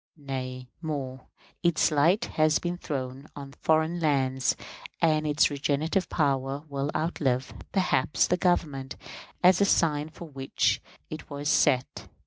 Nay, 0.17 0.67
more; 0.81 1.27
its 1.61 1.91
light 1.91 2.25
has 2.25 2.57
been 2.57 2.75
thrown 2.75 3.27
on 3.35 3.51
foreign 3.61 3.99
lands, 3.99 4.55
and 4.99 5.27
its 5.27 5.51
regenerative 5.51 6.09
power 6.09 6.63
will 6.67 6.89
outlive, 6.95 7.53
perhaps, 7.71 8.25
the 8.25 8.35
Government 8.35 8.95
as 9.43 9.61
a 9.61 9.65
sign 9.65 10.09
for 10.09 10.27
which 10.27 10.81
it 11.11 11.29
was 11.29 11.49
set. 11.49 12.07